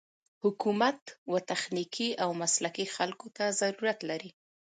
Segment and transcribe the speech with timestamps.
[0.43, 0.99] حکومت
[1.31, 4.31] و تخنيکي او مسلکي خلکو ته ضرورت لري.